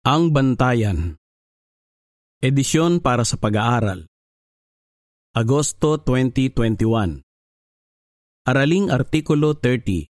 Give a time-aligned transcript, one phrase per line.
[0.00, 1.20] Ang Bantayan.
[2.40, 4.08] Edisyon para sa pag-aaral.
[5.36, 7.20] Agosto 2021
[8.48, 10.08] Araling Artikulo 30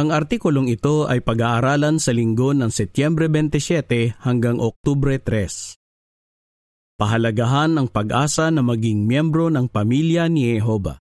[0.00, 6.96] Ang artikulong ito ay pag-aaralan sa linggo ng Setyembre 27 hanggang Oktubre 3.
[6.96, 10.96] Pahalagahan ang pag-asa na maging miyembro ng pamilya ni Jehova.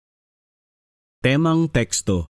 [1.23, 2.27] Temang teksto.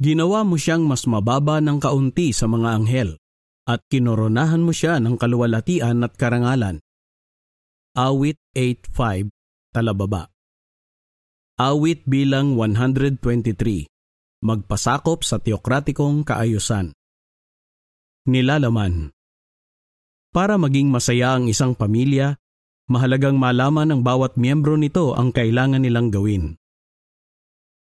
[0.00, 3.20] Ginawa mo siyang mas mababa ng kaunti sa mga anghel,
[3.66, 6.78] at kinoronahan mo siya ng kaluwalhatian at karangalan.
[7.98, 9.34] Awit 8.5,
[9.74, 10.30] talababa.
[11.58, 13.90] Awit bilang 123,
[14.46, 16.94] magpasakop sa teokratikong kaayusan.
[18.30, 19.10] Nilalaman
[20.30, 22.38] Para maging masaya ang isang pamilya,
[22.86, 26.54] mahalagang malaman ng bawat miyembro nito ang kailangan nilang gawin.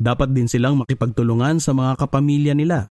[0.02, 2.90] Dapat din silang makipagtulungan sa mga kapamilya nila.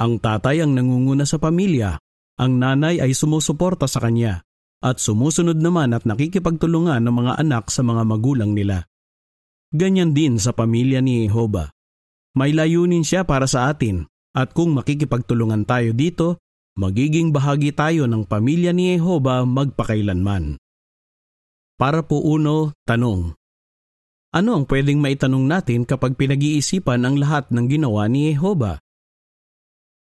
[0.00, 2.00] Ang tatay ang nangunguna sa pamilya,
[2.38, 4.46] ang nanay ay sumusuporta sa kanya,
[4.78, 8.86] at sumusunod naman at nakikipagtulungan ng mga anak sa mga magulang nila.
[9.74, 11.68] Ganyan din sa pamilya ni Jehova.
[12.38, 16.38] May layunin siya para sa atin, at kung makikipagtulungan tayo dito,
[16.78, 20.62] magiging bahagi tayo ng pamilya ni Jehova magpakailanman.
[21.74, 23.34] Para po uno, tanong.
[24.30, 28.78] Ano ang pwedeng maitanong natin kapag pinag-iisipan ang lahat ng ginawa ni Jehova?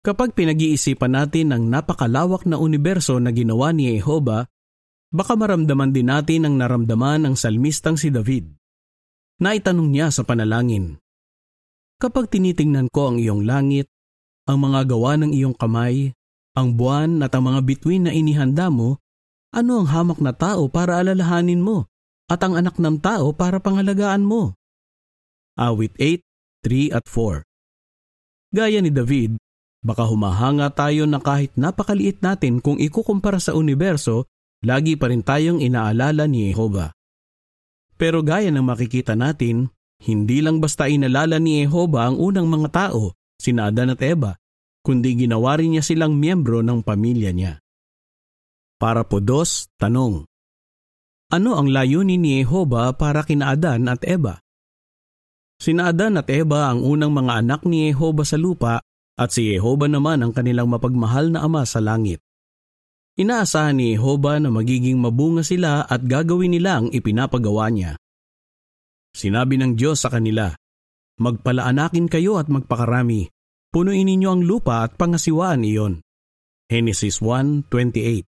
[0.05, 4.45] Kapag pinag-iisipan natin ang napakalawak na universo na ginawa ni Jehova,
[5.09, 8.53] baka maramdaman din natin ang naramdaman ng salmistang si David.
[9.41, 11.01] Naitanong niya sa panalangin,
[11.95, 13.89] Kapag tinitingnan ko ang iyong langit,
[14.45, 16.13] ang mga gawa ng iyong kamay,
[16.53, 19.01] ang buwan at ang mga bituin na inihanda mo,
[19.55, 21.89] ano ang hamak na tao para alalahanin mo?
[22.29, 24.57] at ang anak ng tao para pangalagaan mo.
[25.61, 26.25] Awit 8,
[26.65, 27.45] 3 at 4
[28.55, 29.37] Gaya ni David,
[29.85, 34.25] baka humahanga tayo na kahit napakaliit natin kung ikukumpara sa universo,
[34.65, 36.89] lagi pa rin tayong inaalala ni Jehova.
[38.01, 39.69] Pero gaya ng makikita natin,
[40.01, 44.35] hindi lang basta inalala ni Jehova ang unang mga tao, sina Adan at Eva,
[44.81, 47.61] kundi ginawa rin niya silang miyembro ng pamilya niya.
[48.81, 50.25] Para po dos, tanong.
[51.31, 54.41] Ano ang layunin ni Jehova para kina Adan at Eva?
[55.61, 58.83] Sina Adan at Eva ang unang mga anak ni Jehova sa lupa
[59.15, 62.23] at si Jehova naman ang kanilang mapagmahal na ama sa langit.
[63.15, 67.95] Inaasahan ni Jehova na magiging mabunga sila at gagawin nila ang ipinapagawa niya.
[69.15, 70.51] Sinabi ng Diyos sa kanila,
[71.15, 73.31] Magpalaanakin kayo at magpakarami,
[73.71, 76.03] punuin ninyo ang lupa at pangasiwaan iyon.
[76.67, 78.27] Genesis 1.28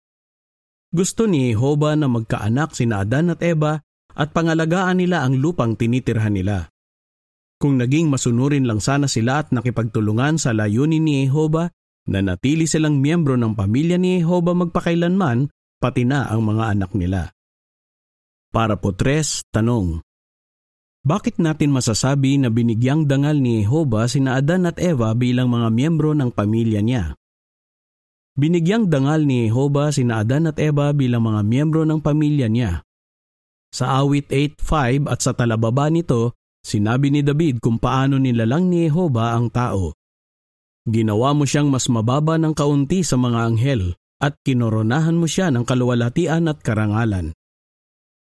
[0.91, 3.79] gusto ni Jehova na magkaanak sina Adan at Eva
[4.11, 6.67] at pangalagaan nila ang lupang tinitirhan nila.
[7.61, 11.69] Kung naging masunurin lang sana sila at nakipagtulungan sa layunin ni Jehova,
[12.09, 17.29] na natili silang miyembro ng pamilya ni Jehova magpakailanman, pati na ang mga anak nila.
[18.49, 20.01] Para po tres, tanong.
[21.05, 26.17] Bakit natin masasabi na binigyang dangal ni Jehova sina Adan at Eva bilang mga miyembro
[26.17, 27.13] ng pamilya niya?
[28.41, 32.81] Binigyang dangal ni Jehova sina Adan at Eva bilang mga miyembro ng pamilya niya.
[33.69, 39.37] Sa awit 8.5 at sa talababa nito, sinabi ni David kung paano nilalang ni Jehova
[39.37, 39.97] ang tao.
[40.89, 45.65] Ginawa mo siyang mas mababa ng kaunti sa mga anghel at kinoronahan mo siya ng
[45.65, 47.33] kaluwalhatian at karangalan.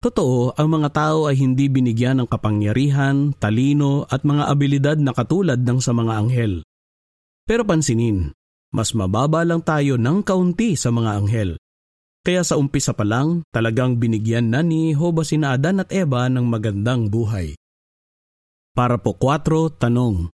[0.03, 5.62] Totoo, ang mga tao ay hindi binigyan ng kapangyarihan, talino at mga abilidad na katulad
[5.62, 6.66] ng sa mga anghel.
[7.47, 8.34] Pero pansinin,
[8.75, 11.50] mas mababa lang tayo ng kaunti sa mga anghel.
[12.26, 16.50] Kaya sa umpisa pa lang, talagang binigyan na ni Hoba sina Adan at Eva ng
[16.50, 17.54] magandang buhay.
[18.72, 20.33] Para po 4, tanong.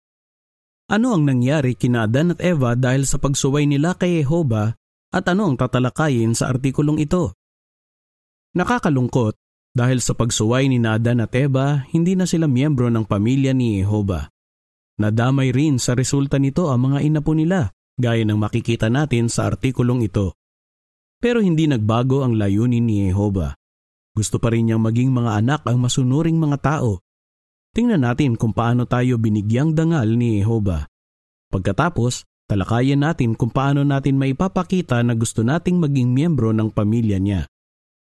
[0.93, 4.77] Ano ang nangyari kina Adan at Eva dahil sa pagsuway nila kay Jehova
[5.11, 7.33] at ano ang tatalakayin sa artikulong ito?
[8.53, 9.41] Nakakalungkot
[9.73, 14.29] dahil sa pagsuway ni Adan at Eva, hindi na sila miyembro ng pamilya ni Jehova.
[15.01, 20.05] Nadamay rin sa resulta nito ang mga inapo nila gaya ng makikita natin sa artikulong
[20.05, 20.37] ito.
[21.17, 23.57] Pero hindi nagbago ang layunin ni Jehova.
[24.13, 27.01] Gusto pa rin niyang maging mga anak ang masunuring mga tao.
[27.77, 30.89] Tingnan natin kung paano tayo binigyang dangal ni Jehova.
[31.53, 37.45] Pagkatapos, talakayan natin kung paano natin maipapakita na gusto nating maging miyembro ng pamilya niya.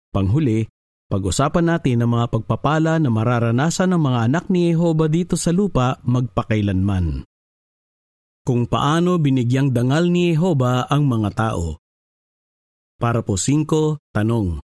[0.09, 0.65] Panghuli,
[1.13, 6.01] pag-usapan natin ang mga pagpapala na mararanasan ng mga anak ni Jehova dito sa lupa
[6.01, 7.29] magpakailanman
[8.49, 11.85] kung paano binigyang dangal ni Jehova ang mga tao.
[12.97, 14.65] Para po 5, tanong.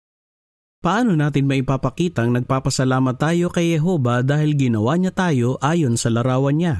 [0.78, 6.74] Paano natin maipapakitang nagpapasalamat tayo kay Jehova dahil ginawa niya tayo ayon sa larawan niya?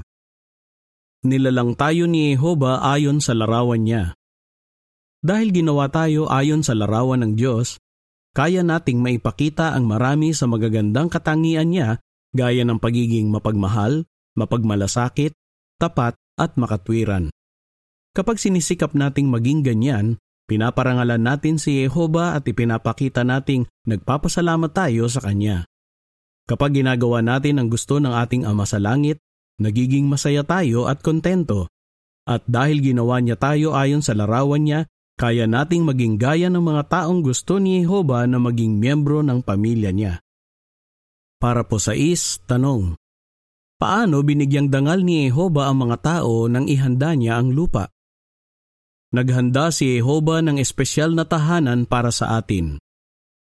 [1.27, 4.15] Nilalang tayo ni Jehova ayon sa larawan niya.
[5.19, 7.83] Dahil ginawa tayo ayon sa larawan ng Diyos,
[8.39, 11.99] kaya nating maipakita ang marami sa magagandang katangian niya
[12.31, 14.06] gaya ng pagiging mapagmahal,
[14.39, 15.35] mapagmalasakit,
[15.83, 17.35] tapat at makatwiran.
[18.15, 25.21] Kapag sinisikap nating maging ganyan, pinaparangalan natin si Jehova at ipinapakita nating nagpapasalamat tayo sa
[25.21, 25.69] Kanya.
[26.49, 29.21] Kapag ginagawa natin ang gusto ng ating Ama sa Langit,
[29.61, 31.69] nagiging masaya tayo at kontento.
[32.25, 34.81] At dahil ginawa niya tayo ayon sa larawan niya,
[35.21, 39.93] kaya nating maging gaya ng mga taong gusto ni Jehova na maging miyembro ng pamilya
[39.93, 40.25] niya.
[41.37, 42.97] Para po sa is, tanong.
[43.79, 47.93] Paano binigyang dangal ni Jehova ang mga tao nang ihanda niya ang lupa?
[49.08, 52.76] Naghanda si Jehova ng espesyal na tahanan para sa atin.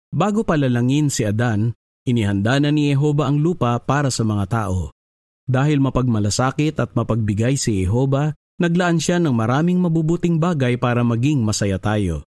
[0.08, 1.76] Bago palalangin si Adan,
[2.08, 4.96] inihanda na ni Jehova ang lupa para sa mga tao.
[5.44, 8.32] Dahil mapagmalasakit at mapagbigay si Jehova,
[8.64, 12.24] naglaan siya ng maraming mabubuting bagay para maging masaya tayo.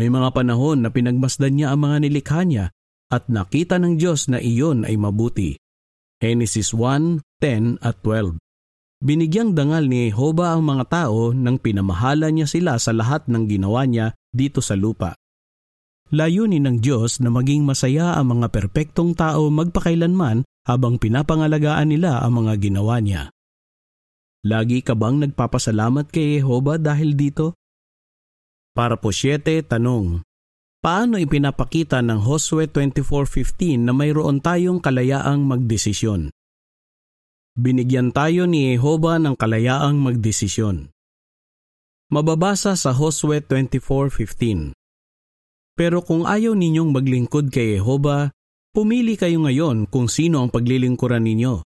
[0.00, 2.72] May mga panahon na pinagmasdan niya ang mga nilikha niya
[3.12, 5.60] at nakita ng Diyos na iyon ay mabuti.
[6.16, 8.41] Genesis 1, 10 at 12
[9.02, 13.82] Binigyang dangal ni Jehova ang mga tao nang pinamahala niya sila sa lahat ng ginawa
[13.82, 15.18] niya dito sa lupa.
[16.14, 22.46] Layunin ng Diyos na maging masaya ang mga perpektong tao magpakailanman habang pinapangalagaan nila ang
[22.46, 23.34] mga ginawa niya.
[24.46, 27.58] Lagi ka bang nagpapasalamat kay Jehova dahil dito?
[28.70, 30.22] Para po 7, tanong.
[30.78, 36.30] Paano ipinapakita ng Josue 24.15 na mayroon tayong kalayaang magdesisyon?
[37.52, 40.88] Binigyan tayo ni Jehova ng kalayaang magdesisyon.
[42.08, 44.72] Mababasa sa Josue 24.15
[45.76, 48.32] Pero kung ayaw ninyong maglingkod kay Jehova,
[48.72, 51.60] pumili kayo ngayon kung sino ang paglilingkuran ninyo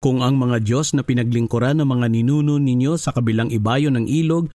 [0.00, 4.52] kung ang mga Diyos na pinaglingkuran ng mga ninuno ninyo sa kabilang ibayo ng ilog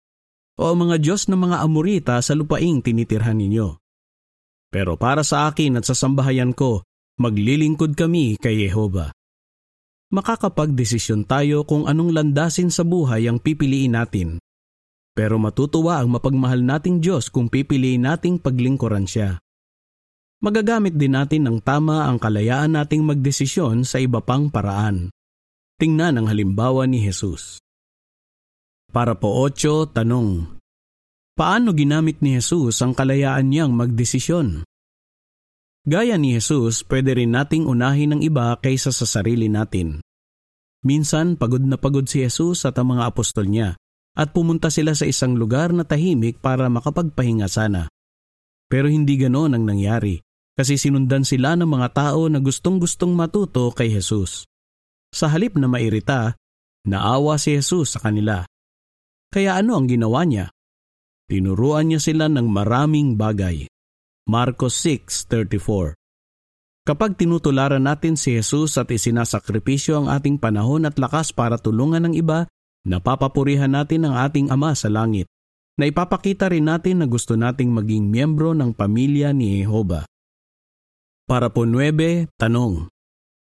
[0.60, 3.80] o ang mga Diyos ng mga Amorita sa lupaing tinitirhan ninyo.
[4.70, 6.86] Pero para sa akin at sa sambahayan ko,
[7.18, 9.10] maglilingkod kami kay Yehova.
[10.09, 14.41] Makakapagdesisyon tayo kung anong landasin sa buhay ang pipiliin natin.
[15.13, 19.38] Pero matutuwa ang mapagmahal nating Diyos kung pipiliin nating paglingkuran siya.
[20.41, 25.13] Magagamit din natin ng tama ang kalayaan nating magdesisyon sa iba pang paraan.
[25.77, 27.61] Tingnan ang halimbawa ni Jesus.
[28.89, 30.57] Para po 8, tanong.
[31.38, 34.65] Paano ginamit ni Jesus ang kalayaan niyang magdesisyon?
[35.88, 40.04] Gaya ni Jesus, pwede rin nating unahin ng iba kaysa sa sarili natin.
[40.84, 43.76] Minsan, pagod na pagod si Jesus at ang mga apostol niya
[44.16, 47.88] at pumunta sila sa isang lugar na tahimik para makapagpahinga sana.
[48.68, 50.20] Pero hindi ganoon ang nangyari
[50.60, 54.44] kasi sinundan sila ng mga tao na gustong-gustong matuto kay Jesus.
[55.16, 56.36] Sa halip na mairita,
[56.84, 58.44] naawa si Jesus sa kanila.
[59.31, 60.52] Kaya ano ang ginawa niya?
[61.31, 63.72] Tinuruan niya sila ng maraming bagay.
[64.30, 65.98] Marcos 6.34
[66.86, 72.14] Kapag tinutularan natin si Jesus at isinasakripisyo ang ating panahon at lakas para tulungan ng
[72.14, 72.46] iba,
[72.86, 75.26] napapapurihan natin ang ating Ama sa langit.
[75.81, 80.06] Na ipapakita rin natin na gusto nating maging miyembro ng pamilya ni Jehova.
[81.26, 82.86] Para po 9, tanong.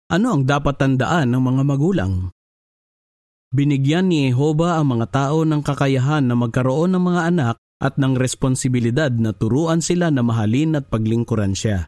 [0.08, 2.32] Ano ang dapat tandaan ng mga magulang?
[3.52, 8.20] Binigyan ni Jehova ang mga tao ng kakayahan na magkaroon ng mga anak at ng
[8.20, 11.88] responsibilidad na turuan sila na mahalin at paglingkuran siya.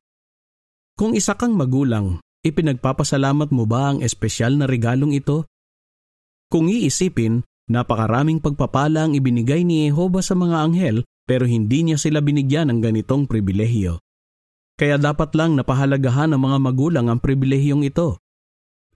[0.95, 5.47] Kung isa kang magulang, ipinagpapasalamat mo ba ang espesyal na regalong ito?
[6.51, 12.19] Kung iisipin, napakaraming pagpapala ang ibinigay ni Jehova sa mga anghel pero hindi niya sila
[12.19, 14.03] binigyan ng ganitong pribilehiyo.
[14.75, 18.19] Kaya dapat lang napahalagahan ng mga magulang ang pribilehiyong ito.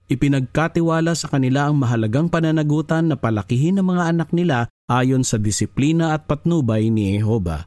[0.06, 6.14] Ipinagkatiwala sa kanila ang mahalagang pananagutan na palakihin ng mga anak nila ayon sa disiplina
[6.14, 7.66] at patnubay ni Jehova.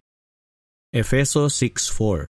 [0.95, 2.31] Efeso 6.4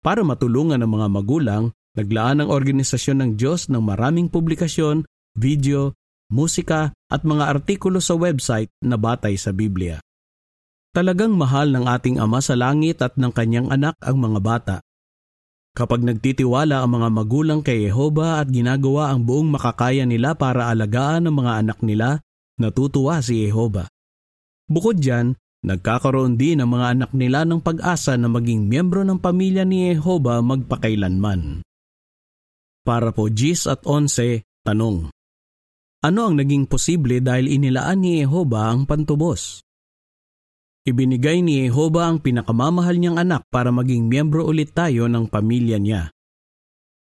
[0.00, 5.04] Para matulungan ng mga magulang, naglaan ang organisasyon ng Diyos ng maraming publikasyon,
[5.36, 5.92] video,
[6.32, 10.00] musika at mga artikulo sa website na batay sa Biblia.
[10.96, 14.76] Talagang mahal ng ating Ama sa Langit at ng kanyang anak ang mga bata.
[15.72, 21.32] Kapag nagtitiwala ang mga magulang kay Jehova at ginagawa ang buong makakaya nila para alagaan
[21.32, 22.20] ang mga anak nila,
[22.60, 23.88] natutuwa si Jehova.
[24.68, 25.32] Bukod dyan,
[25.64, 30.44] nagkakaroon din ang mga anak nila ng pag-asa na maging miyembro ng pamilya ni Jehova
[30.44, 31.64] magpakailanman.
[32.84, 35.08] Para po Gis at Onse, tanong.
[36.04, 39.64] Ano ang naging posible dahil inilaan ni Jehova ang pantubos?
[40.82, 46.10] Ibinigay ni Jehova ang pinakamamahal niyang anak para maging miyembro ulit tayo ng pamilya niya.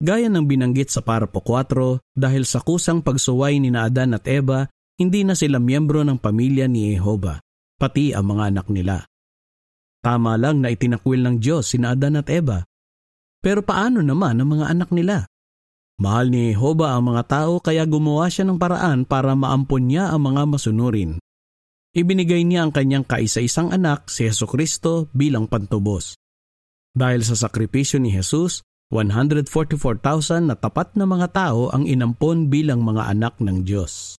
[0.04, 4.68] Gaya ng binanggit sa parapo 4, dahil sa kusang pagsuway ni Adan at Eva,
[5.00, 7.40] hindi na sila miyembro ng pamilya ni Jehova,
[7.80, 9.00] pati ang mga anak nila.
[10.04, 12.60] Tama lang na itinakwil ng Diyos sina Adan at Eva.
[13.40, 15.24] Pero paano naman ang mga anak nila?
[16.00, 20.32] Mahal ni Jehovah ang mga tao kaya gumawa siya ng paraan para maampon niya ang
[20.32, 21.16] mga masunurin.
[21.90, 26.14] Ibinigay niya ang kanyang kaisa-isang anak, si Yeso Kristo, bilang pantubos.
[26.94, 28.62] Dahil sa sakripisyo ni Jesus,
[28.94, 34.14] 144,000 na tapat na mga tao ang inampon bilang mga anak ng Diyos.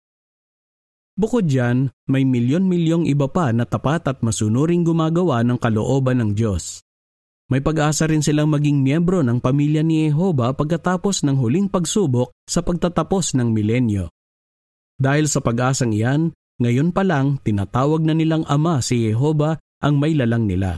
[1.15, 6.83] Bukod dyan, may milyon-milyong iba pa na tapat at masunuring gumagawa ng kalooban ng Diyos.
[7.51, 12.63] May pag-asa rin silang maging miyembro ng pamilya ni Jehova pagkatapos ng huling pagsubok sa
[12.63, 14.07] pagtatapos ng milenyo.
[14.95, 20.13] Dahil sa pag-asang iyan, ngayon pa lang tinatawag na nilang ama si Jehova ang may
[20.13, 20.77] lalang nila.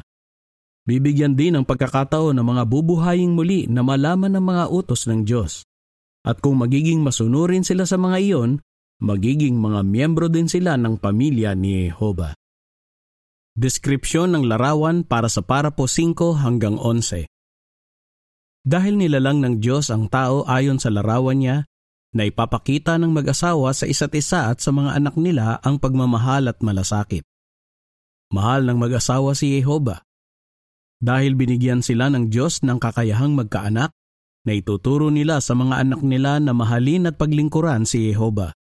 [0.84, 5.64] Bibigyan din ng pagkakataon ng mga bubuhaying muli na malaman ng mga utos ng Diyos.
[6.24, 8.52] At kung magiging masunurin sila sa mga iyon,
[9.04, 12.36] magiging mga miyembro din sila ng pamilya ni Jehova.
[13.54, 17.28] Deskripsyon ng larawan para sa parapo 5 hanggang 11.
[18.64, 21.58] Dahil nilalang ng Diyos ang tao ayon sa larawan niya,
[22.14, 26.62] na ipapakita ng mag-asawa sa isa't isa at sa mga anak nila ang pagmamahal at
[26.62, 27.26] malasakit.
[28.30, 30.06] Mahal ng mag-asawa si Jehova.
[31.04, 33.92] Dahil binigyan sila ng Diyos ng kakayahang magkaanak,
[34.44, 38.52] na ituturo nila sa mga anak nila na mahalin at paglingkuran si Jehova.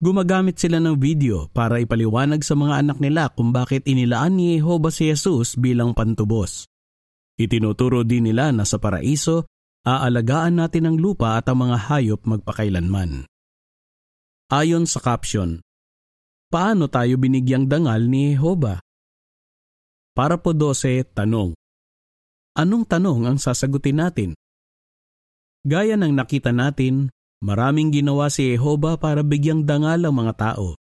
[0.00, 4.92] Gumagamit sila ng video para ipaliwanag sa mga anak nila kung bakit inilaan ni Jehovah
[4.92, 6.68] si Jesus bilang pantubos.
[7.40, 9.48] Itinuturo din nila na sa paraiso,
[9.84, 13.28] aalagaan natin ang lupa at ang mga hayop magpakailanman.
[14.48, 15.60] Ayon sa caption,
[16.48, 18.78] Paano tayo binigyang dangal ni Jehovah?
[20.14, 21.50] Para po 12, tanong.
[22.54, 24.30] Anong tanong ang sasagutin natin?
[25.66, 27.10] Gaya ng nakita natin,
[27.44, 30.80] Maraming ginawa si Jehova para bigyang dangal ang mga tao.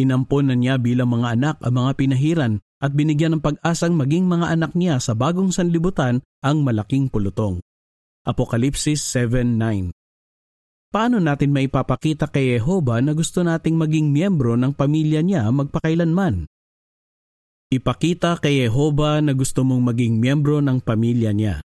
[0.00, 4.56] Inampon na niya bilang mga anak ang mga pinahiran at binigyan ng pag-asang maging mga
[4.56, 7.60] anak niya sa bagong sanlibutan ang malaking pulutong.
[8.22, 9.90] Apokalipsis 7.9
[10.94, 16.46] Paano natin maipapakita kay Jehova na gusto nating maging miyembro ng pamilya niya magpakailanman?
[17.74, 21.66] Ipakita kay Jehova na gusto mong maging miyembro ng pamilya niya.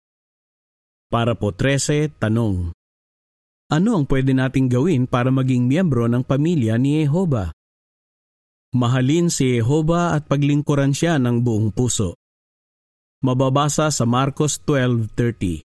[1.12, 2.72] Para po 13, tanong.
[3.68, 7.52] Ano ang pwede nating gawin para maging miyembro ng pamilya ni Jehova?
[8.72, 12.16] Mahalin si Jehova at paglingkuran siya ng buong puso.
[13.20, 15.67] Mababasa sa Marcos 12.30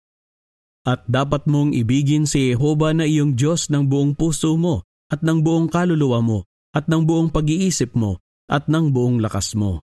[0.84, 5.40] At dapat mong ibigin si Jehova na iyong Diyos ng buong puso mo at ng
[5.40, 6.40] buong kaluluwa mo
[6.76, 8.20] at ng buong pag-iisip mo
[8.52, 9.80] at ng buong lakas mo.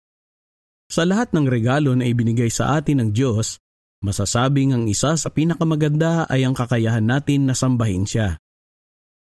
[0.93, 3.63] Sa lahat ng regalo na ibinigay sa atin ng Diyos,
[4.01, 8.41] Masasabing ang isa sa pinakamaganda ay ang kakayahan natin na sambahin siya.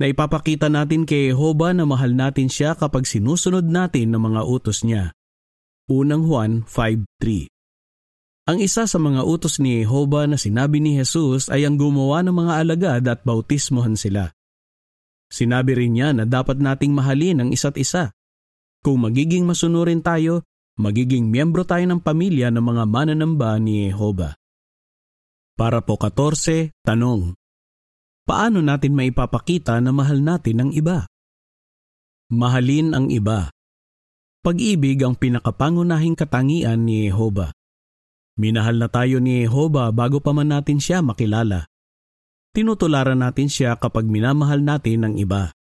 [0.03, 4.83] Na ipapakita natin kay Jehova na mahal natin siya kapag sinusunod natin ng mga utos
[4.83, 5.15] niya.
[5.87, 7.54] Unang Juan 5.3
[8.45, 12.45] Ang isa sa mga utos ni Jehova na sinabi ni Jesus ay ang gumawa ng
[12.45, 14.37] mga alagad at bautismohan sila.
[15.33, 18.13] Sinabi rin niya na dapat nating mahalin ang isa't isa.
[18.85, 20.45] Kung magiging masunurin tayo,
[20.77, 24.37] magiging miyembro tayo ng pamilya ng mga mananamba ni Jehova.
[25.57, 27.33] Para po 14, tanong.
[28.29, 31.09] Paano natin maipapakita na mahal natin ang iba?
[32.29, 33.49] Mahalin ang iba.
[34.45, 37.57] Pag-ibig ang pinakapangunahing katangian ni Jehova.
[38.35, 41.71] Minahal na tayo ni Jehova bago pa man natin siya makilala.
[42.55, 45.55] Tinutularan natin siya kapag minamahal natin ang iba.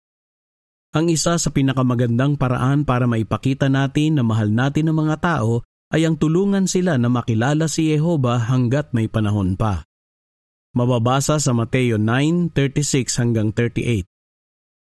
[0.92, 6.08] Ang isa sa pinakamagandang paraan para maipakita natin na mahal natin ang mga tao ay
[6.08, 9.88] ang tulungan sila na makilala si Jehova hanggat may panahon pa.
[10.72, 14.08] Mababasa sa Mateo 9:36 hanggang 38.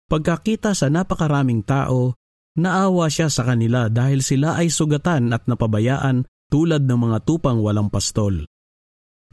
[0.08, 2.16] Pagkakita sa napakaraming tao,
[2.56, 6.24] naawa siya sa kanila dahil sila ay sugatan at napabayaan
[6.54, 8.46] tulad ng mga tupang walang pastol.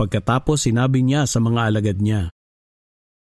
[0.01, 2.33] Pagkatapos sinabi niya sa mga alagad niya,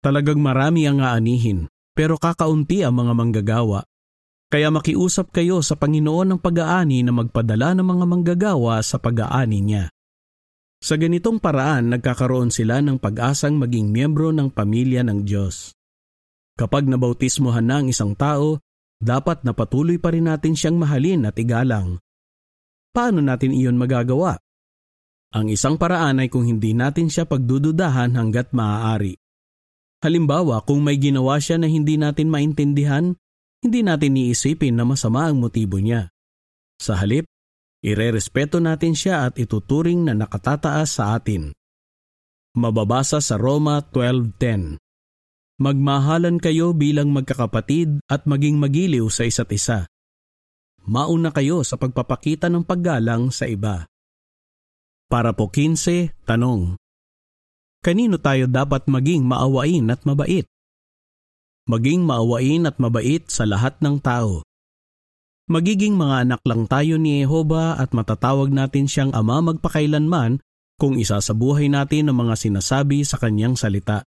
[0.00, 3.84] Talagang marami ang aanihin, pero kakaunti ang mga manggagawa.
[4.48, 9.84] Kaya makiusap kayo sa Panginoon ng pag-aani na magpadala ng mga manggagawa sa pag-aani niya.
[10.80, 15.76] Sa ganitong paraan nagkakaroon sila ng pag-asang maging miyembro ng pamilya ng Diyos.
[16.56, 18.56] Kapag nabautismohan na ang isang tao,
[18.96, 22.00] dapat na patuloy pa rin natin siyang mahalin at igalang.
[22.90, 24.34] Paano natin iyon magagawa?
[25.30, 29.14] Ang isang paraan ay kung hindi natin siya pagdududahan hanggat maaari.
[30.02, 33.14] Halimbawa, kung may ginawa siya na hindi natin maintindihan,
[33.62, 36.10] hindi natin iisipin na masama ang motibo niya.
[36.82, 37.28] Sa halip,
[37.84, 41.54] irerespeto natin siya at ituturing na nakatataas sa atin.
[42.56, 44.80] Mababasa sa Roma 12.10
[45.60, 49.86] Magmahalan kayo bilang magkakapatid at maging magiliw sa isa't isa.
[50.88, 53.84] Mauna kayo sa pagpapakita ng paggalang sa iba.
[55.10, 56.78] Para po 15, tanong.
[57.80, 60.46] Kanino tayo dapat maging maawain at mabait?
[61.66, 64.44] Maging maawain at mabait sa lahat ng tao.
[65.50, 70.38] Magiging mga anak lang tayo ni Jehova at matatawag natin siyang ama magpakailanman
[70.78, 74.06] kung isa sa buhay natin ang mga sinasabi sa kanyang salita.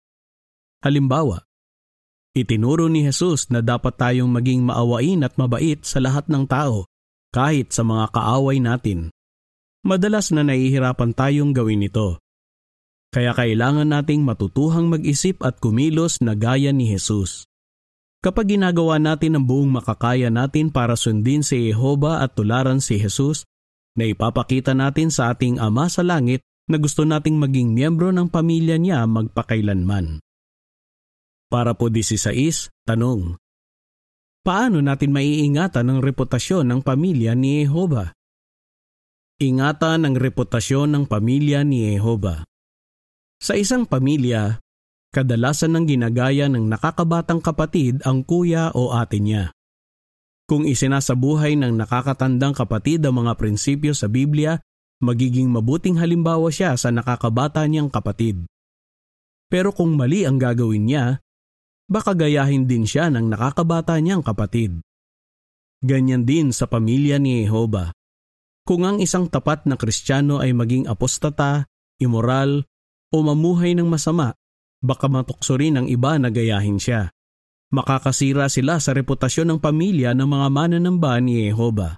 [0.80, 1.44] Halimbawa,
[2.36, 6.84] itinuro ni Jesus na dapat tayong maging maawain at mabait sa lahat ng tao,
[7.32, 9.08] kahit sa mga kaaway natin.
[9.80, 12.20] Madalas na nahihirapan tayong gawin ito
[13.16, 17.48] kaya kailangan nating matutuhang mag-isip at kumilos na gaya ni Jesus.
[18.20, 23.48] Kapag ginagawa natin ang buong makakaya natin para sundin si Jehova at tularan si Jesus,
[23.96, 28.76] na ipapakita natin sa ating Ama sa Langit na gusto nating maging miyembro ng pamilya
[28.76, 30.20] niya magpakailanman.
[31.46, 33.38] Para po 16, tanong.
[34.42, 38.10] Paano natin maiingatan ang reputasyon ng pamilya ni Jehova?
[39.38, 42.42] Ingatan ang reputasyon ng pamilya ni Jehova.
[43.38, 44.58] Sa isang pamilya,
[45.14, 49.54] kadalasan ng ginagaya ng nakakabatang kapatid ang kuya o ate niya.
[50.46, 54.58] Kung isinasabuhay ng nakakatandang kapatid ang mga prinsipyo sa Biblia,
[55.02, 58.46] magiging mabuting halimbawa siya sa nakakabata niyang kapatid.
[59.46, 61.22] Pero kung mali ang gagawin niya,
[61.86, 64.82] baka gayahin din siya ng nakakabata niyang kapatid.
[65.82, 67.94] Ganyan din sa pamilya ni Jehova.
[68.66, 71.70] Kung ang isang tapat na kristyano ay maging apostata,
[72.02, 72.66] immoral,
[73.14, 74.34] o mamuhay ng masama,
[74.82, 77.14] baka matukso rin ang iba na gayahin siya.
[77.70, 81.94] Makakasira sila sa reputasyon ng pamilya ng mga mananamba ni Jehova.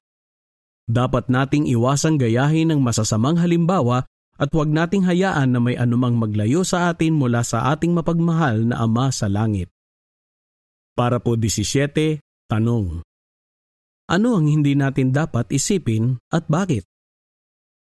[0.88, 4.08] Dapat nating iwasang gayahin ng masasamang halimbawa
[4.40, 8.80] at huwag nating hayaan na may anumang maglayo sa atin mula sa ating mapagmahal na
[8.80, 9.68] Ama sa Langit.
[10.98, 12.18] Para po 17,
[12.50, 13.06] tanong.
[14.10, 16.82] Ano ang hindi natin dapat isipin at bakit?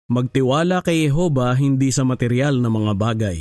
[0.06, 3.38] Magtiwala kay Jehova hindi sa material na mga bagay.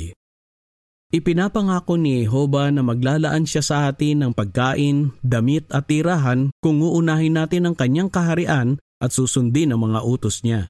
[1.14, 7.38] Ipinapangako ni Jehova na maglalaan siya sa atin ng pagkain, damit at tirahan kung uunahin
[7.38, 10.66] natin ang kanyang kaharian at susundin ang mga utos niya.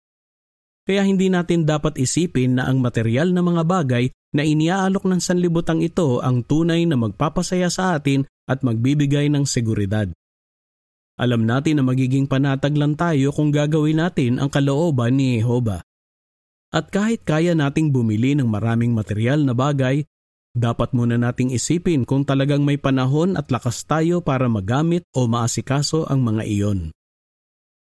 [0.84, 5.80] Kaya hindi natin dapat isipin na ang material na mga bagay na iniaalok ng sanlibutan
[5.80, 10.12] ito ang tunay na magpapasaya sa atin at magbibigay ng seguridad.
[11.16, 15.80] Alam natin na magiging panatag lang tayo kung gagawin natin ang kalooban ni Jehova.
[16.72, 20.04] At kahit kaya nating bumili ng maraming material na bagay,
[20.52, 26.04] dapat muna nating isipin kung talagang may panahon at lakas tayo para magamit o maasikaso
[26.08, 26.92] ang mga iyon.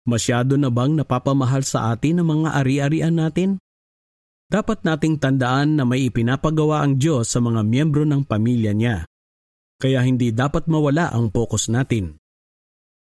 [0.09, 3.61] Masyado na bang napapamahal sa atin ang mga ari-arian natin?
[4.49, 9.05] Dapat nating tandaan na may ipinapagawa ang Diyos sa mga miyembro ng pamilya niya.
[9.79, 12.19] Kaya hindi dapat mawala ang focus natin.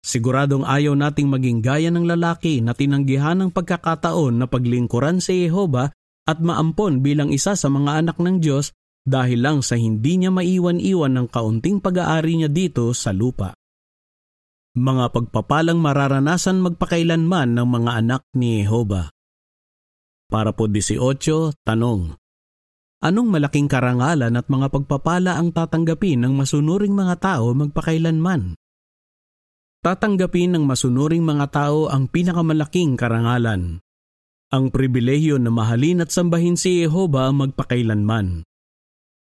[0.03, 5.91] Siguradong ayaw nating maging gaya ng lalaki na tinanggihan ng pagkakataon na paglingkuran si Jehova
[6.27, 8.75] at maampon bilang isa sa mga anak ng Diyos
[9.07, 13.55] dahil lang sa hindi niya maiwan-iwan ng kaunting pag-aari niya dito sa lupa.
[14.75, 19.07] Mga pagpapalang mararanasan magpakailanman ng mga anak ni Jehova.
[20.27, 20.99] Para po 18,
[21.63, 22.19] tanong.
[22.97, 28.57] Anong malaking karangalan at mga pagpapala ang tatanggapin ng masunuring mga tao magpakailanman?
[29.87, 33.79] tatanggapin ng masunuring mga tao ang pinakamalaking karangalan.
[34.51, 38.43] Ang pribilehyo na mahalin at sambahin si Jehova magpakailanman.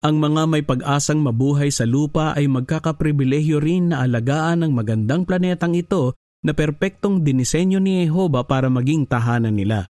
[0.03, 5.73] Ang mga may pag-asang mabuhay sa lupa ay magkakapribilehyo rin na alagaan ang magandang planetang
[5.73, 6.13] ito
[6.45, 9.89] na perpektong dinisenyo ni Jehova para maging tahanan nila.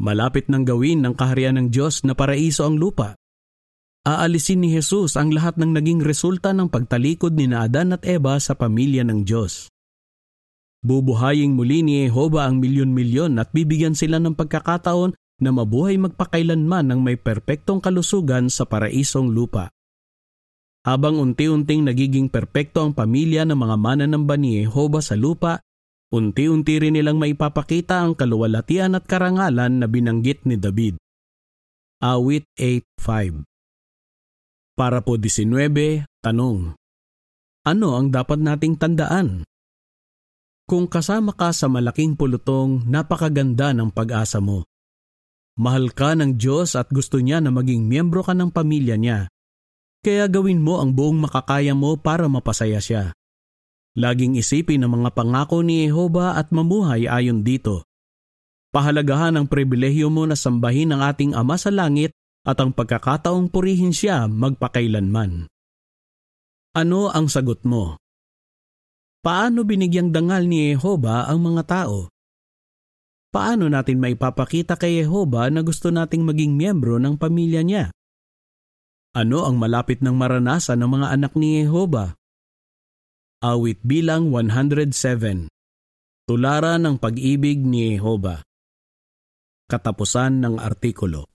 [0.00, 3.18] Malapit nang gawin ng kaharian ng Diyos na paraiso ang lupa.
[4.02, 8.58] Aalisin ni Jesus ang lahat ng naging resulta ng pagtalikod ni Adan at Eva sa
[8.58, 9.70] pamilya ng Diyos.
[10.82, 16.98] Bubuhaying muli ni Jehova ang milyon-milyon at bibigyan sila ng pagkakataon na mabuhay magpakailanman ng
[16.98, 19.70] may perpektong kalusugan sa paraisong lupa.
[20.82, 25.62] Habang unti-unting nagiging perpekto ang pamilya ng mga mananamba ni Jehova sa lupa,
[26.12, 31.00] unti-unti rin nilang maipapakita ang kaluwalhatian at karangalan na binanggit ni David.
[32.04, 33.48] Awit 8.5
[34.72, 36.74] para po 19, tanong.
[37.62, 39.46] Ano ang dapat nating tandaan?
[40.66, 44.66] Kung kasama ka sa malaking pulutong, napakaganda ng pag-asa mo.
[45.60, 49.28] Mahal ka ng Diyos at gusto niya na maging miyembro ka ng pamilya niya.
[50.02, 53.14] Kaya gawin mo ang buong makakaya mo para mapasaya siya.
[53.92, 57.84] Laging isipin ang mga pangako ni Yehova at mamuhay ayon dito.
[58.72, 62.16] Pahalagahan ang pribilehyo mo na sambahin ang ating Ama sa Langit
[62.48, 65.44] at ang pagkakataong purihin siya magpakailanman.
[66.72, 68.00] Ano ang sagot mo?
[69.20, 72.08] Paano binigyang dangal ni Yehova ang mga tao?
[73.28, 77.84] Paano natin maipapakita kay Yehova na gusto nating maging miyembro ng pamilya niya?
[79.12, 82.16] Ano ang malapit ng maranasan ng mga anak ni Yehova?
[83.42, 85.50] Awit bilang 107
[86.30, 88.38] Tularan ng pag-ibig ni Jehova
[89.66, 91.31] Katapusan ng artikulo.